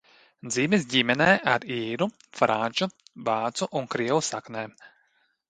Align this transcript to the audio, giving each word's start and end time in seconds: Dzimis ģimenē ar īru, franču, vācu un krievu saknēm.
Dzimis 0.45 0.85
ģimenē 0.93 1.27
ar 1.51 1.67
īru, 1.75 2.07
franču, 2.39 2.89
vācu 3.29 3.71
un 3.83 3.87
krievu 3.95 4.25
saknēm. 4.31 4.77